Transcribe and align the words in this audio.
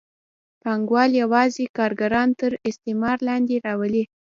پانګوال 0.61 1.11
یوازې 1.23 1.63
کارګران 1.77 2.29
تر 2.39 2.51
استثمار 2.69 3.17
لاندې 3.27 3.55
راولي. 3.65 4.03